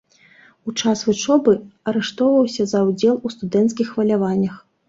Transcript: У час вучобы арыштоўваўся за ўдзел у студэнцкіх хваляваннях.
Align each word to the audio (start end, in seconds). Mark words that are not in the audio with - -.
У 0.69 0.71
час 0.81 1.03
вучобы 1.09 1.53
арыштоўваўся 1.91 2.67
за 2.75 2.79
ўдзел 2.89 3.15
у 3.15 3.27
студэнцкіх 3.37 3.87
хваляваннях. 3.95 4.61